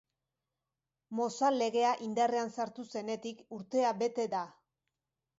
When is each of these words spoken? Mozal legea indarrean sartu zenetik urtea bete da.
Mozal 1.17 1.57
legea 1.63 1.91
indarrean 2.05 2.49
sartu 2.55 2.85
zenetik 2.93 3.43
urtea 3.59 3.91
bete 3.99 4.25
da. 4.33 4.41